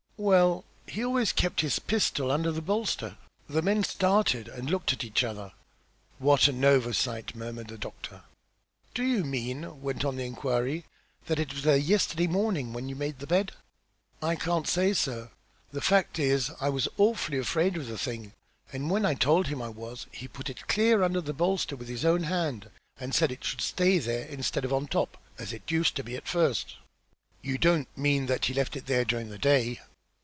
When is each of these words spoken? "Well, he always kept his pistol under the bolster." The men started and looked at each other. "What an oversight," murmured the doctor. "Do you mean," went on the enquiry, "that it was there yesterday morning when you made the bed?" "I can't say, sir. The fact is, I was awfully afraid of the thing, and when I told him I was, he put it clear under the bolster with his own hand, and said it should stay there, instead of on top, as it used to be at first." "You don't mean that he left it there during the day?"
"Well, 0.23 0.65
he 0.87 1.03
always 1.03 1.33
kept 1.33 1.61
his 1.61 1.79
pistol 1.79 2.29
under 2.31 2.51
the 2.51 2.61
bolster." 2.61 3.17
The 3.49 3.63
men 3.63 3.83
started 3.83 4.47
and 4.47 4.69
looked 4.69 4.93
at 4.93 5.03
each 5.03 5.23
other. 5.23 5.51
"What 6.19 6.47
an 6.47 6.63
oversight," 6.63 7.33
murmured 7.33 7.69
the 7.69 7.77
doctor. 7.79 8.21
"Do 8.93 9.01
you 9.03 9.23
mean," 9.23 9.81
went 9.81 10.05
on 10.05 10.17
the 10.17 10.25
enquiry, 10.25 10.85
"that 11.25 11.39
it 11.39 11.51
was 11.55 11.63
there 11.63 11.75
yesterday 11.75 12.27
morning 12.27 12.71
when 12.71 12.87
you 12.87 12.95
made 12.95 13.17
the 13.17 13.25
bed?" 13.25 13.53
"I 14.21 14.35
can't 14.35 14.67
say, 14.67 14.93
sir. 14.93 15.31
The 15.71 15.81
fact 15.81 16.19
is, 16.19 16.51
I 16.59 16.69
was 16.69 16.87
awfully 16.99 17.39
afraid 17.39 17.75
of 17.75 17.87
the 17.87 17.97
thing, 17.97 18.33
and 18.71 18.91
when 18.91 19.07
I 19.07 19.15
told 19.15 19.47
him 19.47 19.59
I 19.59 19.69
was, 19.69 20.05
he 20.11 20.27
put 20.27 20.51
it 20.51 20.67
clear 20.67 21.01
under 21.01 21.21
the 21.21 21.33
bolster 21.33 21.75
with 21.75 21.87
his 21.87 22.05
own 22.05 22.25
hand, 22.25 22.69
and 22.99 23.15
said 23.15 23.31
it 23.31 23.43
should 23.43 23.61
stay 23.61 23.97
there, 23.97 24.27
instead 24.27 24.65
of 24.65 24.71
on 24.71 24.85
top, 24.85 25.17
as 25.39 25.51
it 25.51 25.71
used 25.71 25.95
to 25.95 26.03
be 26.03 26.15
at 26.15 26.27
first." 26.27 26.75
"You 27.41 27.57
don't 27.57 27.87
mean 27.97 28.27
that 28.27 28.45
he 28.45 28.53
left 28.53 28.75
it 28.77 28.85
there 28.85 29.03
during 29.05 29.29
the 29.31 29.39
day?" 29.39 29.79